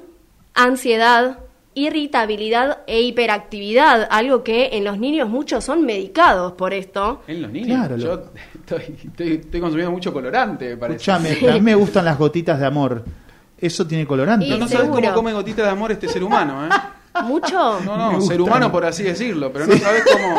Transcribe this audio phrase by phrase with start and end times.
[0.56, 1.38] ansiedad,
[1.74, 7.22] irritabilidad e hiperactividad, algo que en los niños muchos son medicados por esto.
[7.28, 7.68] En los niños.
[7.78, 8.22] Claro, Yo lo-
[8.54, 10.96] estoy, estoy, estoy consumiendo mucho colorante, me parece.
[11.12, 13.04] Escuchame, a mí me gustan las gotitas de amor.
[13.58, 14.46] ¿Eso tiene colorante?
[14.48, 16.70] No, no sabes cómo come gotitas de amor este ser humano, ¿eh?
[17.24, 17.80] ¿Mucho?
[17.80, 18.22] No, Me no, gustan.
[18.28, 20.34] ser humano por así decirlo, pero no sabes cómo.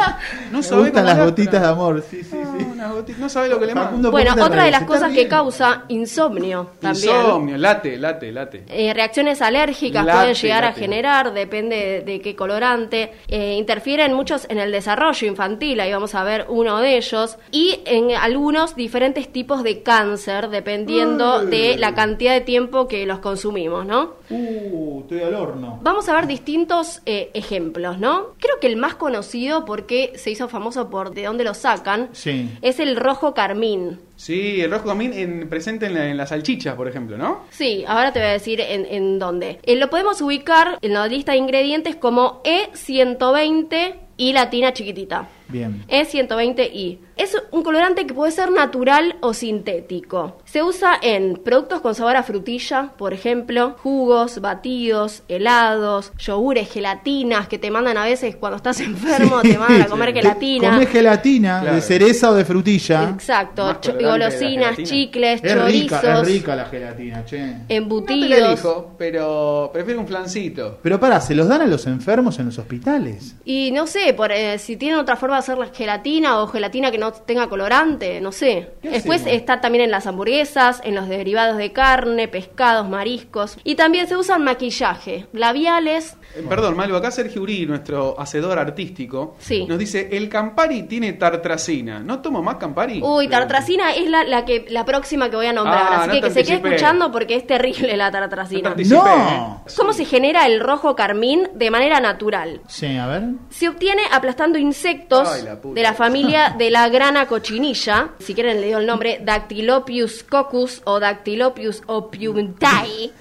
[0.52, 2.04] No me sabes gustan cómo las gotitas de amor.
[2.10, 2.67] Sí, sí, sí.
[2.78, 4.10] Unas gotitas- no sabes lo que le manda.
[4.10, 7.16] Bueno, ¿por qué te otra de las cosas que causa insomnio también.
[7.16, 8.64] Insomnio, late, late, late.
[8.70, 13.12] Eh, reacciones alérgicas Late, pueden llegar a generar, depende de, de qué colorante.
[13.28, 17.38] Eh, interfieren muchos en el desarrollo infantil, ahí vamos a ver uno de ellos.
[17.52, 23.20] Y en algunos diferentes tipos de cáncer, dependiendo de la cantidad de tiempo que los
[23.20, 24.16] consumimos, ¿no?
[24.30, 25.80] Uh, estoy al horno.
[25.82, 28.34] Vamos a ver distintos eh, ejemplos, ¿no?
[28.40, 32.50] Creo que el más conocido, porque se hizo famoso por de dónde lo sacan, Sí.
[32.62, 34.00] es el rojo carmín.
[34.16, 37.42] Sí, el rojo camín en, presente en, la- en las salchichas, por ejemplo, ¿no?
[37.50, 39.60] Sí, ahora te voy a decir en, en dónde.
[39.64, 45.30] Eh, lo podemos ubicar en la lista de ingredientes como E120 y latina chiquitita.
[45.50, 45.84] Bien.
[45.90, 47.00] E120i.
[47.16, 50.38] Es un colorante que puede ser natural o sintético.
[50.46, 57.48] Se usa en productos con sabor a frutilla, por ejemplo, jugos, batidos, helados, yogures, gelatinas
[57.48, 60.70] que te mandan a veces cuando estás enfermo, te mandan a comer gelatina.
[60.72, 61.76] Comés gelatina Claro.
[61.76, 63.10] de cereza o de frutilla.
[63.10, 67.40] Exacto, golosinas, chicles, Es rica, chorizos, es rica la gelatina, che.
[67.42, 68.50] No te embutidos.
[68.62, 70.78] dijo, pero prefiero un flancito.
[70.84, 73.36] Pero pará, ¿se los dan a los enfermos en los hospitales?
[73.44, 76.92] Y no sé, por, eh, si tienen otra forma de hacer la gelatina o gelatina
[76.92, 78.74] que no tenga colorante, no sé.
[78.82, 79.40] ¿Qué Después hacemos?
[79.40, 83.58] está también en las hamburguesas, en los derivados de carne, pescados, mariscos.
[83.64, 86.18] Y también se usan maquillaje, labiales.
[86.36, 89.66] Eh, Perdón, Malvo, acá Sergio Uri, nuestro hacedor artístico, Sí.
[89.66, 92.00] nos dice, el Campari tiene tartracina.
[92.00, 93.02] ¿No tomo más Campari?
[93.02, 96.14] Uy, tartracina es la, la que la próxima que voy a nombrar, Ah, así no
[96.16, 98.76] que que se quede escuchando porque es terrible la tartracina.
[98.90, 99.64] No.
[99.76, 102.62] ¿Cómo se genera el rojo carmín de manera natural?
[102.68, 103.24] Sí, a ver.
[103.50, 108.68] Se obtiene aplastando insectos La de la familia de la grana cochinilla, si quieren le
[108.68, 113.12] digo el nombre, Dactylopius coccus o Dactylopius opiumtae,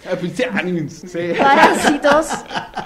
[1.38, 2.26] parásitos,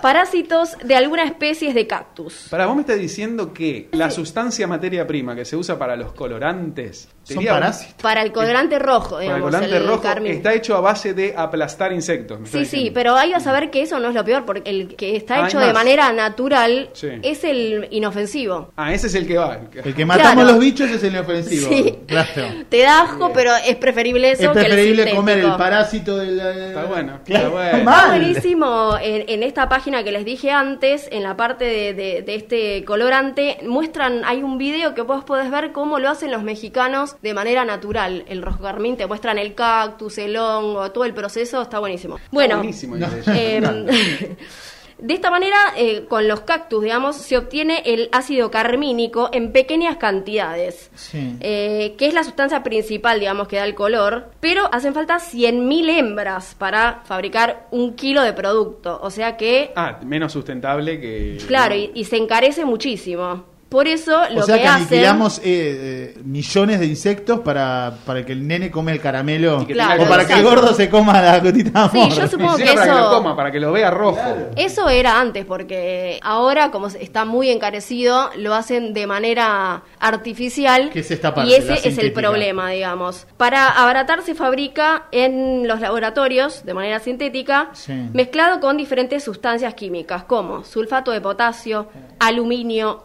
[0.03, 2.47] parásitos de alguna especie de cactus.
[2.51, 6.13] Para vos me estás diciendo que la sustancia materia prima que se usa para los
[6.13, 7.95] colorantes Son sería- parásitos.
[8.03, 10.33] Para el colorante rojo, Para el digamos, colorante el rojo carmín.
[10.33, 12.41] está hecho a base de aplastar insectos.
[12.49, 15.17] Sí, sí, pero hay que saber que eso no es lo peor, porque el que
[15.17, 17.09] está Ah, hecho de manera natural Sí.
[17.23, 18.73] es el inofensivo.
[18.77, 19.59] Ah, ese es el que va.
[19.85, 20.51] el que- matamos Claro.
[20.53, 21.69] los bichos es el ofensivo.
[21.69, 21.99] Sí.
[22.07, 22.29] Claro.
[22.69, 26.41] Te da asco, pero es preferible eso Es que el preferible comer el parásito del.
[26.41, 27.79] Está bueno, está bueno.
[27.79, 28.09] Está Mal.
[28.19, 32.35] buenísimo en, en esta página que les dije antes, en la parte de, de- de
[32.35, 37.17] este colorante, muestran, hay un video que vos podés ver cómo lo hacen los mexicanos
[37.23, 38.25] de manera natural.
[38.29, 42.19] El rojo carmín te muestran el cactus, el hongo, todo el proceso, está buenísimo.
[42.31, 43.07] Bueno, Está buenísimo, No.
[45.03, 49.97] de esta manera, eh, con los cactus, digamos, se obtiene el ácido carmínico en pequeñas
[49.97, 50.91] cantidades.
[50.95, 51.37] Sí.
[51.41, 55.91] Eh, que es la sustancia principal, digamos, que da el color, pero hacen falta 100.000
[55.99, 61.39] hembras para fabricar un kilo de producto, o sea que, Ah, menos sustentable que.
[61.47, 63.50] claro, y, y se encarece muchísimo.
[63.71, 64.83] Por eso lo o sea que, que, hacen...
[64.83, 69.65] aniquilamos eh, eh, millones de insectos para, para que el nene come el caramelo.
[69.67, 72.13] Claro, o para que el gordo se coma la gotita de Sí, amor.
[72.19, 73.15] yo supongo que siquiera para que lo eso...
[73.17, 74.19] coma, para que lo vea rojo.
[74.57, 80.91] Eso era antes, porque ahora, como está muy encarecido, lo hacen de manera artificial.
[80.91, 83.27] Que es esta parte, y ese la es el problema, digamos.
[83.37, 87.93] Para abaratar se fabrica en los laboratorios de manera sintética, Sí.
[88.13, 91.87] mezclado con diferentes sustancias químicas, como sulfato de potasio,
[92.19, 93.05] aluminio,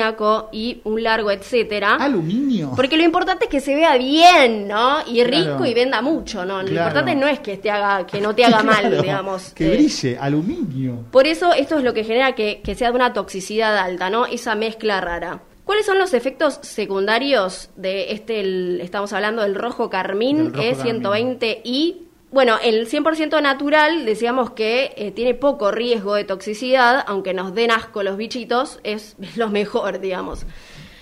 [0.00, 1.96] amoníaco y un largo etcétera.
[1.96, 2.72] Aluminio.
[2.76, 4.98] Porque lo importante es que se vea bien, ¿no?
[5.06, 5.66] Y rico Claro.
[5.66, 6.62] y venda mucho, ¿no?
[6.62, 6.88] Lo Claro.
[6.88, 9.52] importante no es que te haga, que no te haga mal, digamos.
[9.54, 11.04] Que Eh, brille, aluminio.
[11.10, 14.26] por eso esto es lo que genera que, que sea de una toxicidad alta, ¿no?
[14.26, 15.40] Esa mezcla rara.
[15.64, 20.82] ¿Cuáles son los efectos secundarios de este, el- estamos hablando del rojo carmín Del rojo
[20.84, 22.02] E120 y
[22.36, 27.70] bueno, el 100% natural, decíamos que eh, tiene poco riesgo de toxicidad, aunque nos den
[27.70, 30.44] asco los bichitos, es, lo mejor, digamos.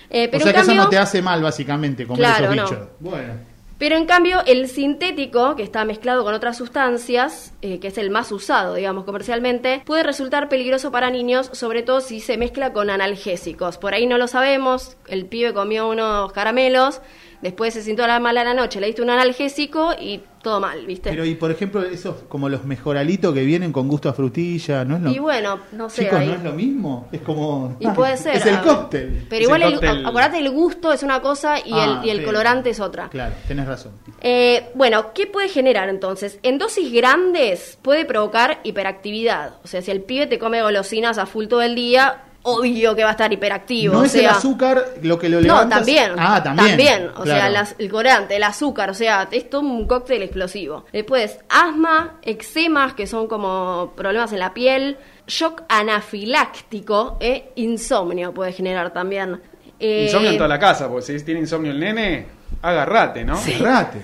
[0.09, 2.43] Eh, o pero sea en que eso cambio- no te hace mal, básicamente, comer Claro,
[2.45, 2.63] esos no.
[2.63, 2.87] bichos.
[3.01, 3.33] Bueno.
[3.77, 8.09] pero en cambio, el sintético, que está mezclado con otras sustancias, eh, que es el
[8.11, 12.89] más usado, digamos, comercialmente, puede resultar peligroso para niños, sobre todo si se mezcla con
[12.89, 13.77] analgésicos.
[13.77, 17.01] Por ahí no lo sabemos, el pibe comió unos caramelos,
[17.41, 21.09] después se sintió la mala la noche, le diste un analgésico y todo mal, ¿viste?
[21.09, 24.95] Pero, y por ejemplo, esos como los mejoralitos que vienen con gusto a frutilla, ¿no
[24.95, 26.03] es lo y bueno, no sé.
[26.05, 27.07] Chicos, ahí- ¿no es lo mismo?
[27.11, 27.75] Es como.
[27.79, 28.35] Y puede ser.
[28.37, 29.25] Es el a- cóctel.
[29.29, 30.05] Pero Es igual, el el, cóctel.
[30.05, 32.23] acuérdate, el gusto es una cosa y Ah, el, y el sí.
[32.23, 33.09] colorante es otra.
[33.09, 33.93] Claro, tenés razón.
[34.21, 36.39] Eh, bueno, ¿qué puede generar entonces?
[36.43, 39.55] En dosis grandes puede provocar hiperactividad.
[39.63, 43.03] O sea, si el pibe te come golosinas a full todo el día, obvio que
[43.03, 43.93] va a estar hiperactivo.
[43.95, 45.77] no o es el azúcar lo que lo No, levanta.
[45.77, 46.11] también.
[46.17, 47.09] Ah, también.
[47.15, 47.25] O claro.
[47.25, 50.85] sea, las- el colorante, el azúcar, o sea, es todo un cóctel explosivo.
[50.93, 54.97] Después, asma, eczemas, que son como problemas en la piel,
[55.27, 59.41] shock anafiláctico, e insomnio puede generar también.
[59.79, 62.27] Eh, Insomnio en toda la casa, porque si tiene insomnio el nene,
[62.61, 63.35] agarrate, ¿no?
[63.37, 63.99] Cerrate.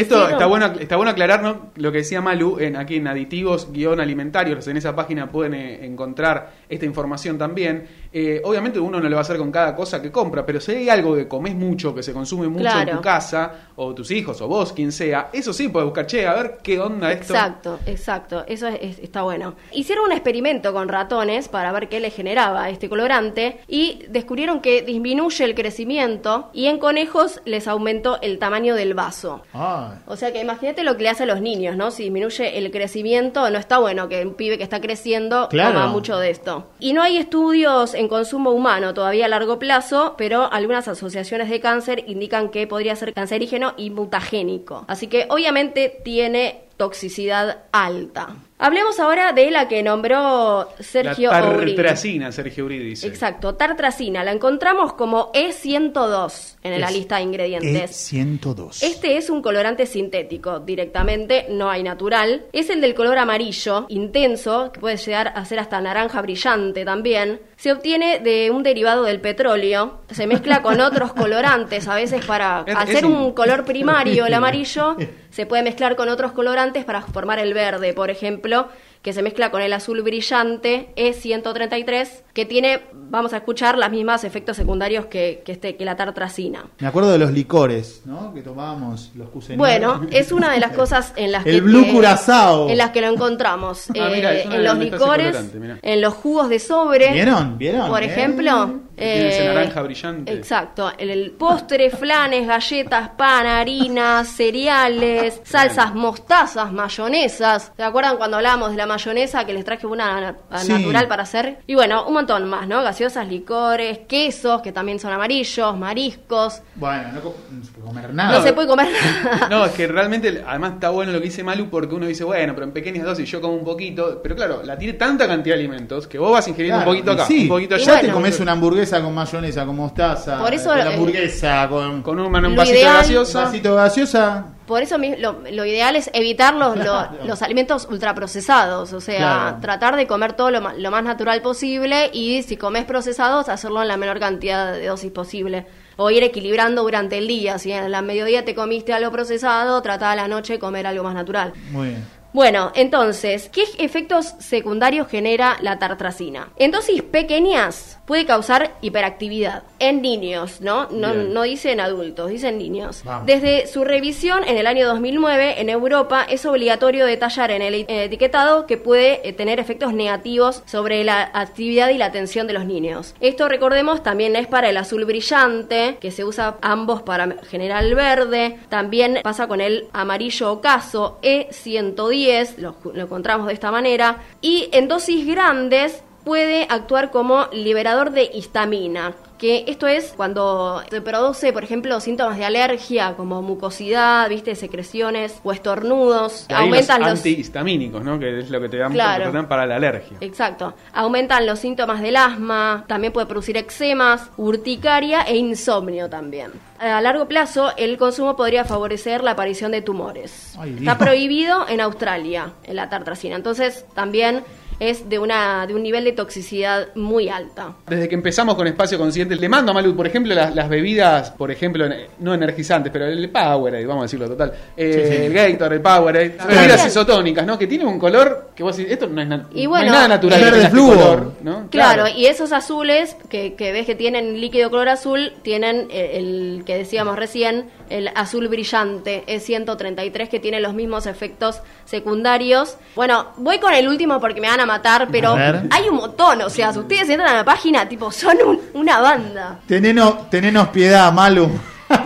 [0.00, 1.70] Esto está bueno, está bueno aclarar ¿no?
[1.76, 4.66] lo que decía Malu en, aquí en aditivos guion alimentarios.
[4.68, 7.86] En esa página pueden eh, encontrar esta información también.
[8.12, 10.72] Eh, obviamente uno no lo va a hacer con cada cosa que compra, pero si
[10.72, 14.40] hay algo que comes mucho, que se consume mucho en tu casa, o tus hijos,
[14.40, 17.34] o vos, quien sea, eso sí puedes buscar, che, a ver qué onda esto.
[17.34, 18.44] Exacto, exacto.
[18.46, 19.54] Eso es- es- está bueno.
[19.72, 24.82] Hicieron un experimento con ratones para ver qué le generaba este colorante y descubrieron que
[24.82, 29.42] disminuye el crecimiento y en conejos les aumentó el tamaño del vaso.
[29.52, 31.90] Ah, O sea que imagínate lo que le hace a los niños, ¿no?
[31.90, 35.74] Si disminuye el crecimiento, no está bueno que un pibe que está creciendo Claro.
[35.74, 36.66] coma mucho de esto.
[36.78, 41.60] Y no hay estudios en consumo humano todavía a largo plazo, pero algunas asociaciones de
[41.60, 44.84] cáncer indican que podría ser cancerígeno y mutagénico.
[44.88, 48.36] Así que obviamente tiene toxicidad alta.
[48.58, 53.06] Hablemos ahora de la que nombró Sergio la tartracina, Sergio Uri dice.
[53.06, 54.24] Exacto, tartracina.
[54.24, 58.12] La encontramos como E102 en la lista de ingredientes.
[58.12, 58.82] E102.
[58.82, 62.44] Este es un colorante sintético, directamente no hay natural.
[62.52, 67.40] Es el del color amarillo, intenso, que puede llegar a ser hasta naranja brillante también.
[67.56, 72.64] Se obtiene de un derivado del petróleo, se mezcla con otros colorantes, a veces para
[72.66, 74.96] Es- al es ser un- un color primario, el amarillo,
[75.36, 78.68] se puede mezclar con otros colorantes para formar el verde, por ejemplo,
[79.02, 84.22] que se mezcla con el azul brillante E133, que tiene, vamos a escuchar, los mismos
[84.22, 86.66] efectos secundarios que, que, este, que la tartracina.
[86.80, 88.34] Me acuerdo de los licores, ¿no?
[88.34, 89.58] Que tomábamos los cuseñores.
[89.58, 92.68] Bueno, es una de las cosas en las El que Blue eh, Curazao.
[92.68, 95.36] en las que lo encontramos Ah, mira, eh, en los las licores,
[95.82, 97.10] en los jugos de sobre.
[97.14, 97.56] ¿Vieron?
[97.56, 97.88] ¿Vieron?
[97.88, 98.06] Por Eh.
[98.06, 100.32] ejemplo, Tiene ese eh, naranja brillante.
[100.34, 107.72] Exacto, el, el postre, flanes, galletas, pan, harinas, cereales, salsas, mostazas, mayonesas.
[107.76, 110.72] ¿Se acuerdan cuando hablábamos de la mayonesa que les traje una na- Sí.
[110.72, 111.60] natural para hacer?
[111.66, 112.82] Y bueno, un montón más, ¿no?
[112.82, 116.62] Gaseosas, licores, quesos que también son amarillos, mariscos.
[116.74, 118.42] Bueno, no, no se puede comer No, nada.
[118.42, 119.48] se puede comer nada.
[119.50, 122.52] No, es que realmente, además está bueno lo que dice Malu porque uno dice, bueno,
[122.54, 125.60] pero en pequeñas dosis yo como un poquito, pero claro, la tiene tanta cantidad de
[125.62, 127.84] alimentos que vos vas ingiriendo Claro, un poquito acá, sí, un poquito allá.
[127.84, 130.38] ya te comes una hamburguesa con mayonesa, con mostaza.
[130.38, 133.44] Por eso, con la hamburguesa, con, Con un, un vasito de gaseosa.
[133.44, 134.46] vasito de gaseosa.
[134.66, 137.16] Por eso lo, lo ideal es evitar los, lo- Claro.
[137.24, 139.56] los alimentos ultraprocesados, o sea, Claro.
[139.60, 143.88] tratar de comer todo lo, lo más natural posible y si comes procesados, hacerlo en
[143.88, 145.66] la menor cantidad de dosis posible.
[145.98, 147.58] O ir equilibrando durante el día.
[147.58, 151.02] Si en la mediodía te comiste algo procesado, trata a la noche de comer algo
[151.04, 151.54] más natural.
[151.70, 152.04] Muy bien.
[152.34, 156.50] Bueno, entonces, ¿qué efectos secundarios genera la tartracina?
[156.56, 160.88] En dosis pequeñas puede causar hiperactividad en niños, ¿no?
[160.90, 161.34] No, Bien.
[161.34, 163.02] no dicen adultos, dicen niños.
[163.04, 163.26] Vamos.
[163.26, 168.66] Desde su revisión en el año 2009 en Europa es obligatorio detallar en el etiquetado
[168.66, 173.14] que puede eh, tener efectos negativos sobre la actividad y la atención de los niños.
[173.20, 177.94] Esto recordemos también es para el azul brillante, que se usa ambos para generar el
[177.94, 184.68] verde, también pasa con el amarillo ocaso E110, lo, lo encontramos de esta manera, y
[184.72, 191.52] en dosis grandes puede actuar como liberador de histamina, que esto es cuando se produce,
[191.52, 197.18] por ejemplo, síntomas de alergia como mucosidad, viste, secreciones o estornudos, ahí aumentan los los
[197.20, 198.18] antihistamínicos, ¿no?
[198.18, 199.46] Que es lo que te dan Claro.
[199.48, 200.16] para la alergia.
[200.20, 200.74] Exacto.
[200.92, 206.50] Aumentan los síntomas del asma, también puede producir eczemas, urticaria e insomnio también.
[206.80, 210.56] A largo plazo, el consumo podría favorecer la aparición de tumores.
[210.58, 213.36] Ay, Está prohibido en Australia, en la tartracina.
[213.36, 214.42] Entonces, también
[214.78, 217.72] es de, una, de un nivel de toxicidad muy alta.
[217.86, 221.30] Desde que empezamos con Espacio Consciente, le mando a Malu, por ejemplo, las, las bebidas,
[221.30, 221.86] por ejemplo,
[222.18, 224.52] no energizantes, pero el Powerade, vamos a decirlo total.
[224.76, 225.22] Eh, Sí, sí.
[225.24, 226.36] El Gatorade, el Powerade.
[226.48, 227.58] Bebidas isotónicas, ¿no?
[227.58, 229.90] Que tienen un color que vos decís, esto no es, na- Y no bueno, hay
[229.92, 230.40] nada natural.
[230.40, 231.68] verde este color, ¿no?
[231.70, 236.62] Claro, y esos azules que, que ves que tienen líquido color azul, tienen eh, el,
[236.66, 242.76] que decíamos recién, el azul brillante, E133, que tiene los mismos efectos secundarios.
[242.94, 246.42] Bueno, voy con el último porque me van a matar, pero A hay un montón,
[246.42, 249.60] o sea, si ustedes entran a la página, tipo, son un- una banda.
[249.66, 251.48] Tenenos, tenenos piedad, Malu.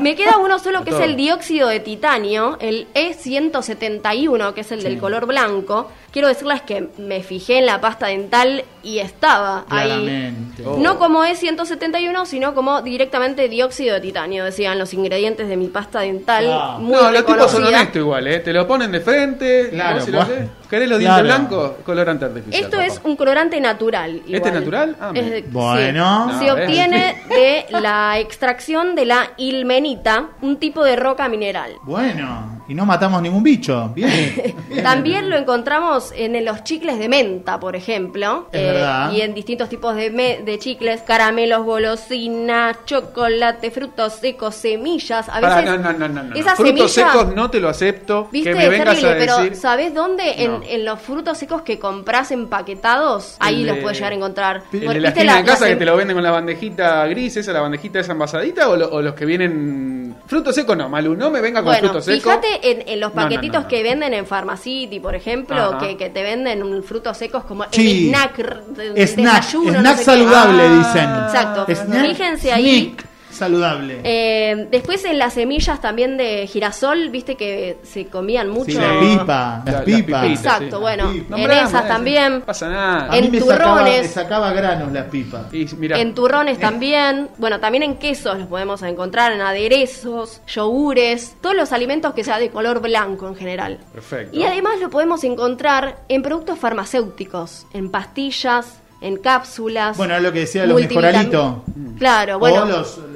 [0.00, 4.82] Me queda uno solo que es el dióxido de titanio, el E171, que es el
[4.82, 5.90] del color blanco.
[6.12, 9.86] Quiero decirles que me fijé en la pasta dental y estaba ahí.
[9.88, 10.66] Claramente.
[10.66, 10.76] Oh.
[10.78, 16.00] No como E171, sino como directamente dióxido de titanio, decían los ingredientes de mi pasta
[16.00, 16.46] dental.
[16.50, 16.78] Ah.
[16.80, 18.40] Muy no, los tipos son honestos igual, ¿eh?
[18.40, 19.68] Te lo ponen de frente.
[19.70, 20.04] Claro, ¿no?
[20.04, 20.26] Si lo.
[20.68, 21.24] ¿Querés los dientes Claro.
[21.24, 21.70] blancos?
[21.84, 22.62] Colorante artificial.
[22.64, 22.86] Esto papá.
[22.86, 24.16] es un colorante natural.
[24.24, 24.54] ¿Este igual.
[24.54, 24.96] natural?
[25.00, 26.26] Ah, Es Bueno.
[26.28, 26.32] sí.
[26.32, 26.64] No, Se ¿ves?
[26.64, 31.72] obtiene de la extracción de la ilmenita, un tipo de roca mineral.
[31.82, 33.90] Bueno, y no matamos ningún bicho.
[33.94, 34.54] Bien.
[34.82, 39.12] También lo encontramos en los chicles de menta, por ejemplo, eh, verdad.
[39.12, 45.28] y en distintos tipos de, me- de chicles, caramelos, golosinas, chocolate, frutos secos, semillas.
[45.28, 46.34] A veces no, no, no, no, no.
[46.36, 48.28] esas Frutos semillas- secos no te lo acepto.
[48.30, 49.48] Viste, que me vengas terrible, a decir.
[49.50, 50.44] pero ¿sabés dónde?
[50.44, 50.60] En, No.
[50.66, 54.62] en los frutos secos que compras empaquetados, ahí El los de- puedes llegar a encontrar.
[54.72, 57.06] ¿El de la ¿viste esquina de la- casa que te lo venden con la bandejita
[57.08, 58.68] gris, esa, la bandejita esa envasadita?
[58.68, 59.99] ¿O, lo- o los que vienen.
[60.30, 62.30] Fruto seco no, Malu, no me venga con Bueno, fruto seco.
[62.30, 63.68] fíjate en, en los no, paquetitos no, no.
[63.68, 68.10] que venden en Pharmacity, por ejemplo, que, que te venden frutos secos como Sí.
[68.10, 68.36] el snack
[68.68, 71.10] de, Snack, desayuno, no snack sé saludable, Ah, dicen.
[71.26, 71.66] Exacto.
[71.74, 72.94] Snack, Fíjense ahí.
[73.40, 74.00] Saludable.
[74.04, 78.70] Eh, después en las semillas también de girasol, viste que se comían mucho.
[78.70, 80.24] Sí, la pipa, las La- pipas.
[80.26, 80.80] Exacto, sí.
[80.80, 81.40] bueno, pipa.
[81.40, 82.32] en esas también.
[82.40, 83.06] No pasa nada.
[83.06, 84.02] A mí en me sacaba, turrones.
[84.02, 85.42] me sacaba granos las pipas.
[85.52, 91.56] Y En turrones también, bueno, también en quesos los podemos encontrar, en aderezos, yogures, todos
[91.56, 93.78] los alimentos que sea de color blanco en general.
[93.92, 94.36] Perfecto.
[94.36, 99.96] Y además lo podemos encontrar en productos farmacéuticos, en pastillas, en cápsulas.
[99.96, 101.54] Bueno, es lo que decía los mejoralitos.
[101.98, 102.62] Claro, bueno.
[102.62, 103.09] o los, los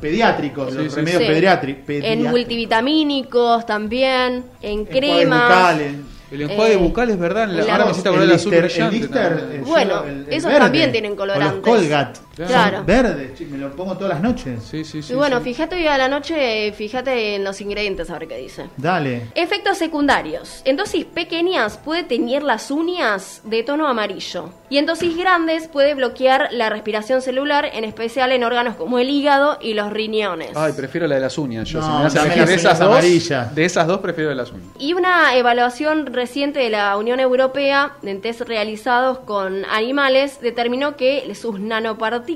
[0.00, 1.28] pediátricos, Sí, los sí, remedios sí.
[1.28, 2.30] pediatri- en pediátricos.
[2.30, 5.42] multivitamínicos también, en cremas.
[5.48, 5.92] bucales.
[6.32, 7.48] el enjuague eh, bucal es verdad.
[7.48, 8.96] la- Ahora me hiciste acordar el el azul Lister- brillante.
[8.96, 9.64] el Lister, también.
[9.64, 10.58] Bueno, yo, el- el esos verde.
[10.60, 11.54] también tienen O colorantes.
[11.56, 12.20] los Colgate.
[12.36, 12.78] Claro.
[12.78, 14.62] Son verdes, chi- me lo pongo todas las noches.
[14.62, 15.12] Sí, sí, sí.
[15.12, 15.44] y bueno, sí.
[15.44, 18.66] fíjate hoy a la noche, fíjate en los ingredientes a ver qué dice.
[18.76, 19.26] Dale.
[19.34, 20.62] Efectos secundarios.
[20.64, 24.50] En dosis pequeñas puede teñir las uñas de tono amarillo.
[24.70, 29.10] Y en dosis grandes puede bloquear la respiración celular, en especial en órganos como el
[29.10, 30.50] hígado y los riñones.
[30.56, 31.68] Ay, prefiero la de las uñas.
[31.68, 33.54] Yo, No, si me de esas uñas dos, amarillas.
[33.54, 34.68] de esas dos prefiero de las uñas.
[34.78, 41.34] Y una evaluación reciente de la Unión Europea en test realizados con animales determinó que
[41.34, 42.29] sus nanopartículas